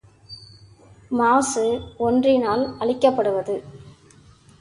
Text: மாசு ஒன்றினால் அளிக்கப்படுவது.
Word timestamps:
மாசு 1.11 1.65
ஒன்றினால் 1.97 2.63
அளிக்கப்படுவது. 2.79 3.55